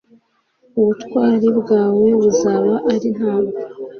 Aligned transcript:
ubutwari 0.79 1.47
bwawe 1.59 2.07
buzaba 2.21 2.73
ari 2.93 3.07
nta 3.17 3.35
bwo 3.43 3.59